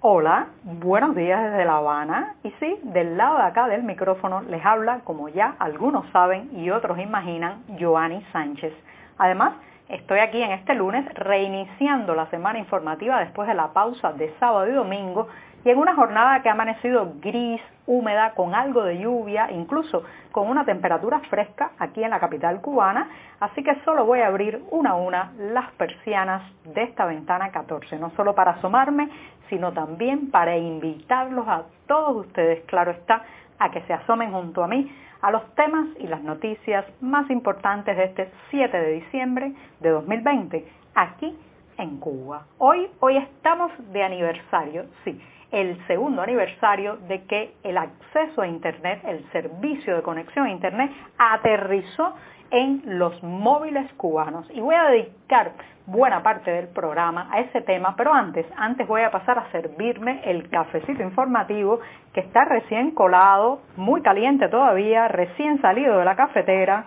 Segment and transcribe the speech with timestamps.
[0.00, 2.34] Hola, buenos días desde La Habana.
[2.42, 6.70] Y sí, del lado de acá del micrófono les habla, como ya algunos saben y
[6.70, 8.74] otros imaginan, Joanny Sánchez.
[9.16, 9.54] Además,
[9.92, 14.66] estoy aquí en este lunes reiniciando la semana informativa después de la pausa de sábado
[14.66, 15.28] y domingo
[15.64, 20.48] y en una jornada que ha amanecido gris, húmeda, con algo de lluvia, incluso con
[20.48, 24.90] una temperatura fresca aquí en la capital cubana, así que solo voy a abrir una
[24.90, 29.08] a una las persianas de esta ventana 14, no solo para asomarme,
[29.50, 33.22] sino también para invitarlos a todos ustedes, claro está,
[33.62, 37.96] a que se asomen junto a mí a los temas y las noticias más importantes
[37.96, 41.38] de este 7 de diciembre de 2020, aquí
[41.78, 42.44] en Cuba.
[42.58, 45.20] Hoy, hoy estamos de aniversario, sí,
[45.52, 50.90] el segundo aniversario de que el acceso a Internet, el servicio de conexión a Internet,
[51.18, 52.14] aterrizó
[52.50, 54.46] en los móviles cubanos.
[54.52, 55.52] Y voy a dedicar
[55.86, 60.20] buena parte del programa a ese tema, pero antes, antes voy a pasar a servirme
[60.24, 61.80] el cafecito informativo
[62.12, 66.86] que está recién colado, muy caliente todavía, recién salido de la cafetera,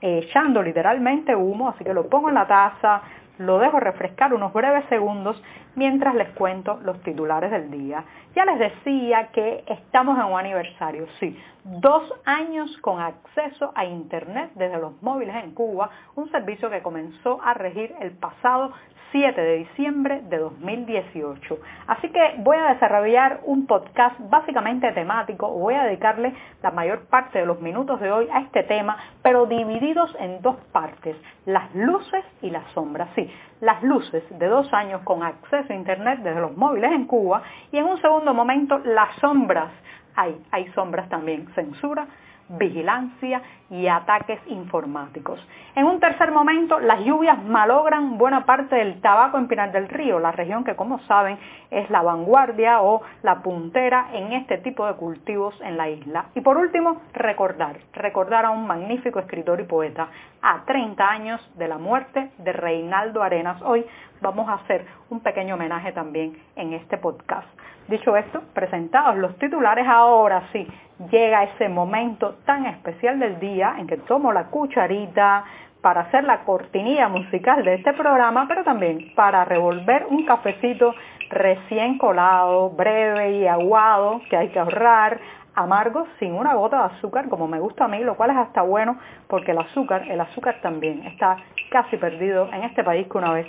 [0.00, 3.02] echando literalmente humo, así que lo pongo en la taza,
[3.44, 5.42] lo dejo refrescar unos breves segundos
[5.74, 8.04] mientras les cuento los titulares del día.
[8.34, 14.52] Ya les decía que estamos en un aniversario, sí, dos años con acceso a Internet
[14.54, 18.72] desde los móviles en Cuba, un servicio que comenzó a regir el pasado
[19.12, 21.58] 7 de diciembre de 2018.
[21.86, 26.32] Así que voy a desarrollar un podcast básicamente temático, voy a dedicarle
[26.62, 30.56] la mayor parte de los minutos de hoy a este tema, pero divididos en dos
[30.72, 33.10] partes, las luces y las sombras.
[33.14, 37.42] Sí, las luces de dos años con acceso a Internet desde los móviles en Cuba
[37.70, 39.70] y en un segundo momento las sombras.
[40.14, 42.06] Hay, hay sombras también, censura,
[42.58, 45.40] vigilancia y ataques informáticos.
[45.74, 50.18] En un tercer momento, las lluvias malogran buena parte del tabaco en Pinar del Río,
[50.18, 51.38] la región que como saben
[51.70, 56.26] es la vanguardia o la puntera en este tipo de cultivos en la isla.
[56.34, 60.08] Y por último, recordar, recordar a un magnífico escritor y poeta
[60.42, 63.62] a 30 años de la muerte de Reinaldo Arenas.
[63.62, 63.86] Hoy
[64.22, 67.46] vamos a hacer un pequeño homenaje también en este podcast.
[67.88, 70.66] Dicho esto, presentados los titulares, ahora sí
[71.10, 75.44] llega ese momento tan especial del día en que tomo la cucharita
[75.82, 80.94] para hacer la cortinilla musical de este programa, pero también para revolver un cafecito
[81.28, 85.18] recién colado, breve y aguado, que hay que ahorrar,
[85.54, 88.62] amargo, sin una gota de azúcar, como me gusta a mí, lo cual es hasta
[88.62, 88.98] bueno,
[89.28, 91.36] porque el azúcar, el azúcar también está
[91.70, 93.46] casi perdido en este país que una vez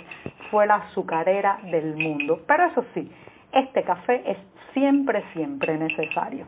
[0.50, 2.40] fue la azucarera del mundo.
[2.46, 3.10] Pero eso sí,
[3.52, 4.38] este café es
[4.72, 6.46] siempre, siempre necesario.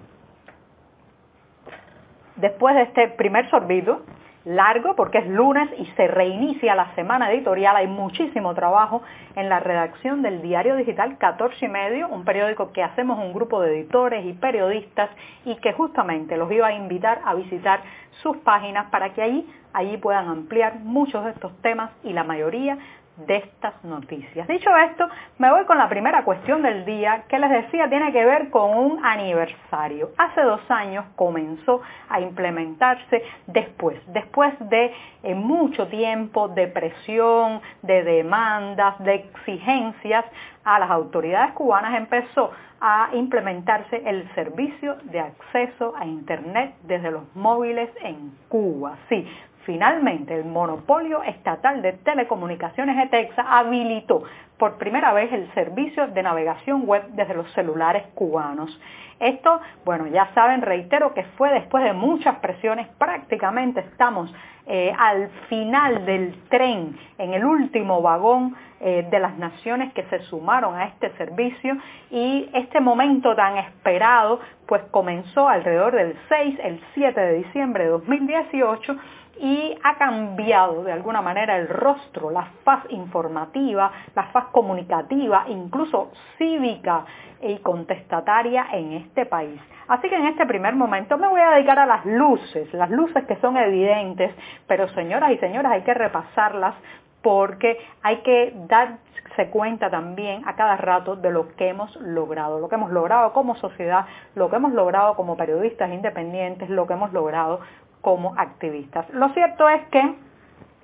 [2.37, 4.03] Después de este primer sorbito,
[4.47, 9.03] largo porque es lunes y se reinicia la semana editorial, hay muchísimo trabajo
[9.35, 13.61] en la redacción del diario digital 14 y medio, un periódico que hacemos un grupo
[13.61, 15.11] de editores y periodistas
[15.45, 17.81] y que justamente los iba a invitar a visitar
[18.23, 22.79] sus páginas para que allí, allí puedan ampliar muchos de estos temas y la mayoría
[23.17, 24.47] de estas noticias.
[24.49, 28.25] Dicho esto, me voy con la primera cuestión del día que les decía tiene que
[28.25, 30.11] ver con un aniversario.
[30.19, 38.03] Hace dos años comenzó a implementarse después, después de eh, mucho tiempo de presión, de
[38.05, 40.25] demandas, de exigencias
[40.65, 42.51] a las autoridades cubanas empezó
[42.81, 48.97] a implementarse el servicio de acceso a Internet desde los móviles en Cuba.
[49.09, 49.27] Sí,
[49.67, 54.23] Finalmente, el monopolio estatal de telecomunicaciones ETEXA habilitó
[54.59, 58.81] por primera vez el servicio de navegación web desde los celulares cubanos.
[59.19, 64.33] Esto, bueno, ya saben, reitero que fue después de muchas presiones, prácticamente estamos
[64.67, 70.21] eh, al final del tren, en el último vagón eh, de las naciones que se
[70.25, 71.77] sumaron a este servicio
[72.11, 77.91] y este momento tan esperado pues comenzó alrededor del 6, el 7 de diciembre de
[77.91, 78.97] 2018
[79.39, 86.11] y ha cambiado de alguna manera el rostro, la faz informativa, la faz comunicativa, incluso
[86.39, 87.05] cívica
[87.43, 89.61] y contestataria en este país.
[89.89, 93.25] Así que en este primer momento me voy a dedicar a las luces, las luces
[93.27, 94.35] que son evidentes,
[94.67, 96.75] pero señoras y señores hay que repasarlas
[97.23, 102.69] porque hay que darse cuenta también a cada rato de lo que hemos logrado, lo
[102.69, 107.13] que hemos logrado como sociedad, lo que hemos logrado como periodistas independientes, lo que hemos
[107.13, 107.61] logrado
[108.07, 109.11] como activistas.
[109.11, 110.01] Lo cierto es que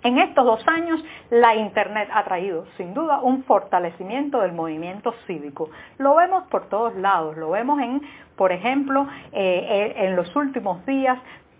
[0.03, 5.71] en estos dos años, la Internet ha traído, sin duda, un fortalecimiento del movimiento cívico.
[5.99, 8.03] Lo vemos por todos lados, lo vemos en,
[8.35, 11.17] por ejemplo, eh, en los últimos días,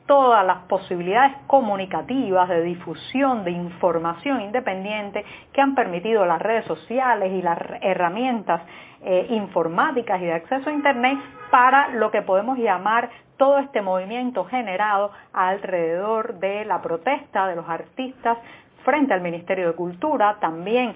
[0.07, 7.33] todas las posibilidades comunicativas de difusión de información independiente que han permitido las redes sociales
[7.33, 8.63] y las herramientas
[9.03, 11.19] eh, informáticas y de acceso a Internet
[11.51, 17.69] para lo que podemos llamar todo este movimiento generado alrededor de la protesta de los
[17.69, 18.39] artistas
[18.85, 20.95] frente al Ministerio de Cultura, también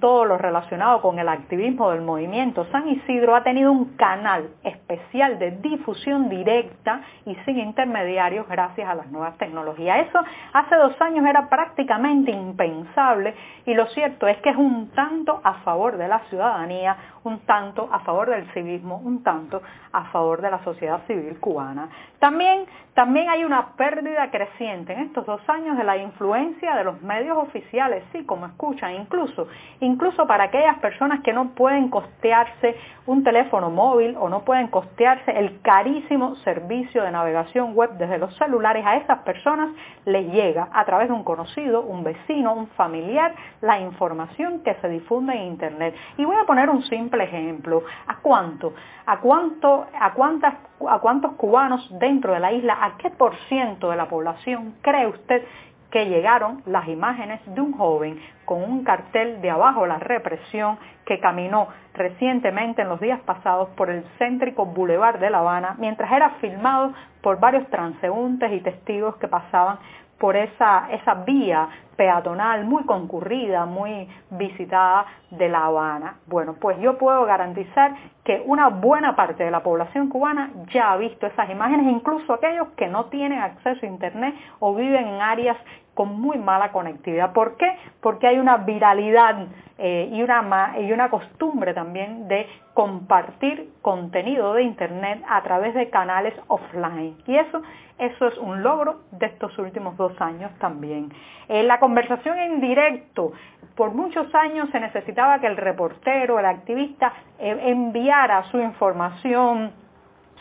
[0.00, 5.38] todo lo relacionado con el activismo del movimiento San Isidro ha tenido un canal especial
[5.38, 10.06] de difusión directa y sin intermediarios gracias a las nuevas tecnologías.
[10.08, 10.18] Eso
[10.52, 13.34] hace dos años era prácticamente impensable
[13.66, 17.88] y lo cierto es que es un tanto a favor de la ciudadanía, un tanto
[17.92, 21.88] a favor del civismo, un tanto a favor de la sociedad civil cubana.
[22.18, 27.00] También, también hay una pérdida creciente en estos dos años de la influencia de los
[27.02, 29.48] medios oficiales, sí, como escuchan, incluso,
[29.80, 32.76] incluso para aquellas personas que no pueden costearse
[33.06, 38.36] un teléfono móvil o no pueden costearse el carísimo servicio de navegación web desde los
[38.36, 39.70] celulares, a esas personas
[40.04, 44.88] les llega a través de un conocido, un vecino, un familiar, la información que se
[44.88, 45.94] difunde en Internet.
[46.16, 47.82] Y voy a poner un simple ejemplo.
[48.06, 48.74] ¿A cuánto?
[49.06, 50.54] ¿A cuánto, a cuántas,
[50.88, 55.06] a cuántos cubanos dentro de la isla, a qué por ciento de la población cree
[55.06, 55.44] usted
[55.92, 61.20] que llegaron las imágenes de un joven con un cartel de abajo la represión que
[61.20, 66.30] caminó recientemente en los días pasados por el céntrico Boulevard de La Habana mientras era
[66.40, 69.78] filmado por varios transeúntes y testigos que pasaban
[70.18, 76.16] por esa, esa vía peatonal muy concurrida, muy visitada de La Habana.
[76.26, 77.94] Bueno, pues yo puedo garantizar
[78.24, 82.68] que una buena parte de la población cubana ya ha visto esas imágenes, incluso aquellos
[82.76, 85.56] que no tienen acceso a Internet o viven en áreas
[85.94, 87.32] con muy mala conectividad.
[87.32, 87.76] ¿Por qué?
[88.00, 89.46] Porque hay una viralidad
[89.78, 95.90] eh, y, una, y una costumbre también de compartir contenido de Internet a través de
[95.90, 97.16] canales offline.
[97.26, 97.62] Y eso,
[97.98, 101.12] eso es un logro de estos últimos dos años también.
[101.48, 103.32] En la conversación en directo,
[103.74, 109.72] por muchos años se necesitaba que el reportero, el activista, eh, enviara su información,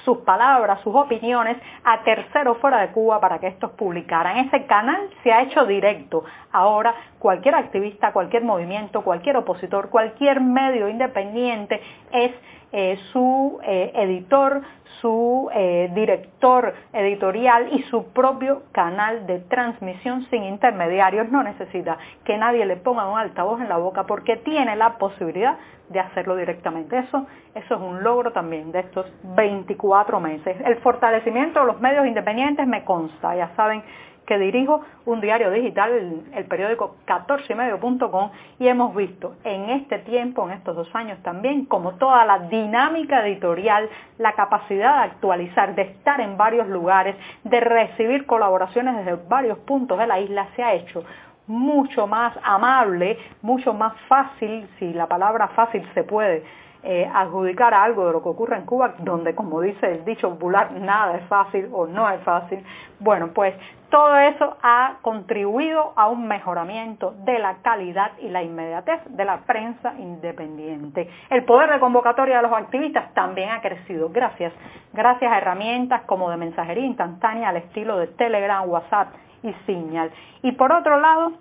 [0.05, 4.37] sus palabras, sus opiniones a terceros fuera de Cuba para que estos publicaran.
[4.37, 6.23] Ese canal se ha hecho directo.
[6.51, 12.33] Ahora cualquier activista, cualquier movimiento, cualquier opositor, cualquier medio independiente es
[12.73, 14.61] eh, su eh, editor,
[15.01, 21.29] su eh, director editorial y su propio canal de transmisión sin intermediarios.
[21.29, 25.57] No necesita que nadie le ponga un altavoz en la boca porque tiene la posibilidad
[25.89, 26.97] de hacerlo directamente.
[26.97, 30.55] Eso, eso es un logro también de estos 24 meses.
[30.63, 33.83] El fortalecimiento de los medios independientes me consta, ya saben
[34.25, 40.53] que dirijo un diario digital, el, periódico 14medio.com, y hemos visto en este tiempo, en
[40.53, 46.21] estos dos años también, como toda la dinámica editorial, la capacidad de actualizar, de estar
[46.21, 51.03] en varios lugares, de recibir colaboraciones desde varios puntos de la isla, se ha hecho
[51.47, 56.43] mucho más amable, mucho más fácil, si la palabra fácil se puede
[56.83, 60.71] eh, adjudicar algo de lo que ocurre en Cuba, donde como dice el dicho popular,
[60.71, 62.63] nada es fácil o no es fácil.
[62.99, 63.53] Bueno, pues
[63.91, 69.41] todo eso ha contribuido a un mejoramiento de la calidad y la inmediatez de la
[69.41, 71.09] prensa independiente.
[71.29, 74.53] El poder de convocatoria de los activistas también ha crecido gracias,
[74.93, 79.09] gracias a herramientas como de mensajería instantánea al estilo de Telegram, WhatsApp
[79.43, 80.09] y Signal.
[80.41, 81.33] Y por otro lado,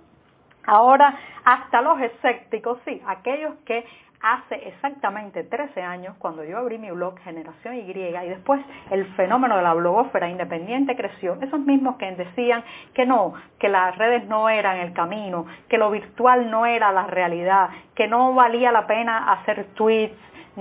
[0.66, 3.86] ahora hasta los escépticos, sí, aquellos que
[4.22, 8.60] hace exactamente 13 años, cuando yo abrí mi blog Generación Y, y después
[8.90, 12.62] el fenómeno de la blogósfera independiente creció, esos mismos que decían
[12.94, 17.06] que no, que las redes no eran el camino, que lo virtual no era la
[17.06, 20.16] realidad, que no valía la pena hacer tweets,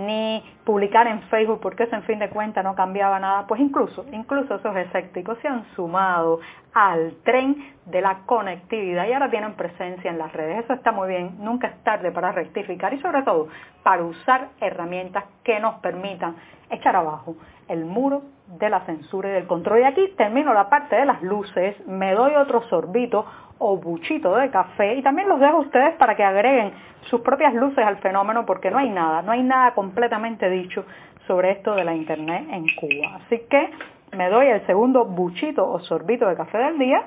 [0.05, 4.05] ni publicar en Facebook porque eso en fin de cuentas no cambiaba nada, pues incluso,
[4.11, 6.39] incluso esos escépticos se han sumado
[6.73, 10.63] al tren de la conectividad y ahora tienen presencia en las redes.
[10.63, 13.47] Eso está muy bien, nunca es tarde para rectificar y sobre todo
[13.83, 16.35] para usar herramientas que nos permitan
[16.69, 17.35] echar abajo
[17.69, 18.23] el muro
[18.57, 19.79] de la censura y del control.
[19.79, 23.25] Y aquí termino la parte de las luces, me doy otro sorbito
[23.59, 26.73] o buchito de café y también los dejo a ustedes para que agreguen
[27.09, 30.85] sus propias luces al fenómeno porque no hay nada, no hay nada completamente dicho
[31.27, 33.17] sobre esto de la internet en Cuba.
[33.17, 33.69] Así que
[34.17, 37.03] me doy el segundo buchito o sorbito de café del día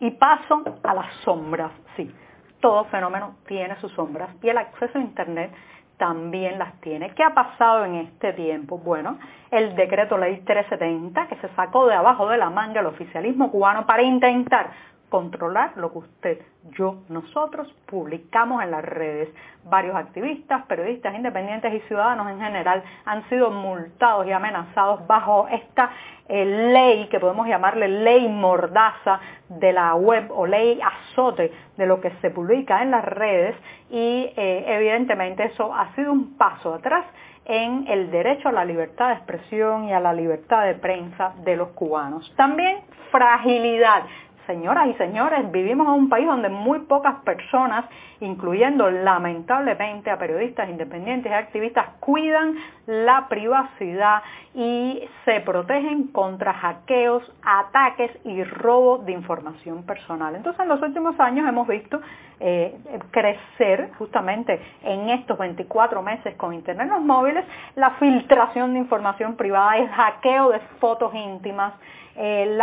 [0.00, 2.14] Y paso a las sombras, sí.
[2.60, 5.50] Todo fenómeno tiene sus sombras y el acceso a Internet
[5.98, 7.10] también las tiene.
[7.10, 8.78] ¿Qué ha pasado en este tiempo?
[8.78, 9.18] Bueno,
[9.50, 13.84] el decreto ley 370 que se sacó de abajo de la manga el oficialismo cubano
[13.86, 14.70] para intentar
[15.08, 16.38] controlar lo que usted,
[16.76, 19.28] yo, nosotros publicamos en las redes.
[19.64, 25.90] Varios activistas, periodistas independientes y ciudadanos en general han sido multados y amenazados bajo esta
[26.28, 32.00] eh, ley, que podemos llamarle ley mordaza de la web o ley azote de lo
[32.00, 33.56] que se publica en las redes
[33.90, 37.06] y eh, evidentemente eso ha sido un paso atrás
[37.46, 41.56] en el derecho a la libertad de expresión y a la libertad de prensa de
[41.56, 42.30] los cubanos.
[42.36, 44.02] También fragilidad
[44.48, 47.84] Señoras y señores, vivimos en un país donde muy pocas personas,
[48.20, 52.54] incluyendo lamentablemente a periodistas independientes y activistas, cuidan
[52.86, 54.22] la privacidad
[54.54, 60.34] y se protegen contra hackeos, ataques y robo de información personal.
[60.34, 62.00] Entonces, en los últimos años hemos visto
[62.40, 62.74] eh,
[63.10, 67.44] crecer justamente en estos 24 meses con Internet en los móviles
[67.76, 71.74] la filtración de información privada, el hackeo de fotos íntimas,
[72.20, 72.58] eh,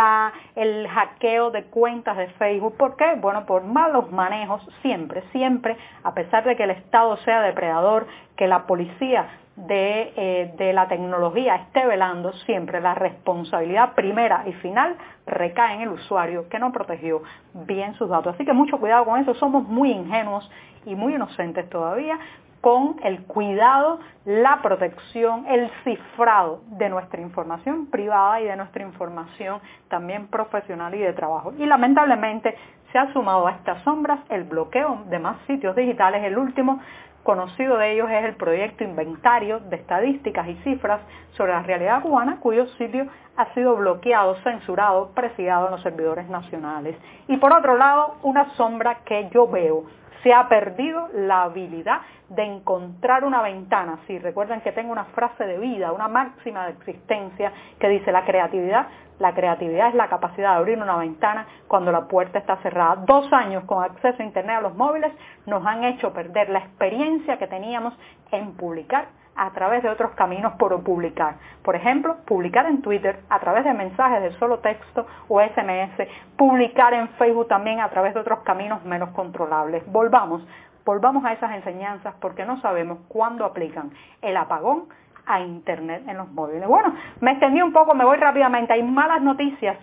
[0.54, 2.74] el hackeo de cuentas de Facebook.
[2.78, 3.16] ¿Por qué?
[3.20, 8.48] Bueno, por malos manejos, siempre, siempre, a pesar de que el Estado sea depredador, que
[8.48, 14.96] la policía de, eh, de, la tecnología esté velando, siempre la responsabilidad primera y final
[15.26, 17.20] recae en el usuario que no protegió
[17.52, 18.34] bien sus datos.
[18.36, 20.50] Así que mucho cuidado con eso, somos muy ingenuos
[20.86, 22.18] y muy inocentes todavía
[22.66, 29.60] con el cuidado, la protección, el cifrado de nuestra información privada y de nuestra información
[29.86, 31.52] también profesional y de trabajo.
[31.56, 32.56] Y lamentablemente
[32.90, 36.24] se ha sumado a estas sombras el bloqueo de más sitios digitales.
[36.24, 36.80] El último
[37.22, 41.00] conocido de ellos es el proyecto Inventario de Estadísticas y Cifras
[41.36, 43.06] sobre la Realidad Cubana, cuyo sitio
[43.36, 46.96] ha sido bloqueado, censurado, presidiado en los servidores nacionales.
[47.28, 49.84] Y por otro lado, una sombra que yo veo
[50.22, 53.98] se ha perdido la habilidad de encontrar una ventana.
[54.06, 58.24] Si recuerden que tengo una frase de vida, una máxima de existencia que dice la
[58.24, 62.96] creatividad, la creatividad es la capacidad de abrir una ventana cuando la puerta está cerrada.
[63.06, 65.12] Dos años con acceso a Internet a los móviles
[65.46, 67.94] nos han hecho perder la experiencia que teníamos
[68.32, 69.06] en publicar
[69.36, 71.36] a través de otros caminos por publicar.
[71.62, 76.94] Por ejemplo, publicar en Twitter a través de mensajes de solo texto o SMS, publicar
[76.94, 79.84] en Facebook también a través de otros caminos menos controlables.
[79.90, 80.46] Volvamos,
[80.84, 83.90] volvamos a esas enseñanzas porque no sabemos cuándo aplican
[84.22, 84.84] el apagón
[85.26, 86.66] a Internet en los móviles.
[86.66, 88.72] Bueno, me extendí un poco, me voy rápidamente.
[88.72, 89.76] Hay malas noticias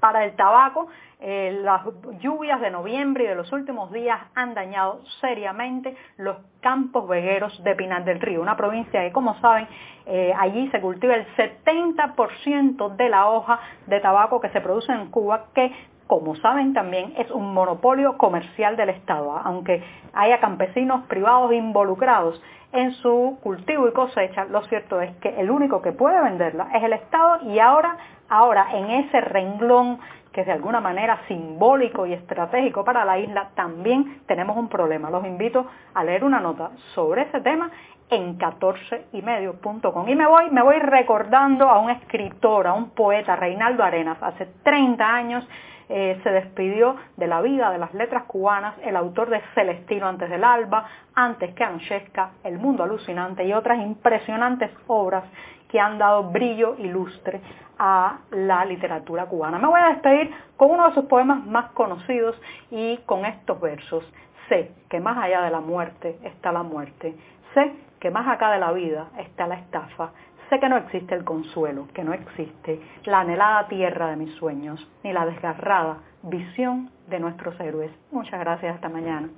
[0.00, 0.88] para el tabaco.
[1.20, 1.82] Eh, las
[2.20, 7.76] lluvias de noviembre y de los últimos días han dañado seriamente los campos vegueros de
[7.76, 9.68] Pinar del Río, una provincia que, como saben,
[10.06, 15.10] eh, allí se cultiva el 70% de la hoja de tabaco que se produce en
[15.10, 15.70] Cuba, que
[16.06, 19.80] como saben también es un monopolio comercial del Estado, aunque
[20.12, 22.42] haya campesinos privados involucrados
[22.72, 26.82] en su cultivo y cosecha, lo cierto es que el único que puede venderla es
[26.82, 27.96] el Estado y ahora,
[28.30, 29.98] ahora en ese renglón
[30.32, 35.10] que es de alguna manera simbólico y estratégico para la isla, también tenemos un problema.
[35.10, 37.70] Los invito a leer una nota sobre ese tema
[38.08, 40.08] en 14ymedio.com.
[40.08, 44.46] Y me voy, me voy recordando a un escritor, a un poeta, Reinaldo Arenas, hace
[44.62, 45.48] 30 años
[45.92, 50.30] eh, se despidió de la vida de las letras cubanas, el autor de Celestino antes
[50.30, 55.24] del alba, antes que Anchesca, El mundo alucinante y otras impresionantes obras
[55.68, 57.40] que han dado brillo y lustre
[57.76, 59.58] a la literatura cubana.
[59.58, 64.04] Me voy a despedir con uno de sus poemas más conocidos y con estos versos.
[64.48, 67.16] Sé que más allá de la muerte está la muerte.
[67.52, 70.10] Sé que más acá de la vida está la estafa.
[70.50, 74.84] Sé que no existe el consuelo, que no existe la anhelada tierra de mis sueños,
[75.04, 77.92] ni la desgarrada visión de nuestros héroes.
[78.10, 79.28] Muchas gracias, hasta mañana.